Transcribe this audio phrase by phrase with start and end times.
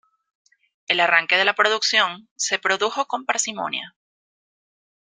[0.87, 3.95] El arranque de la producción se produjo con parsimonia.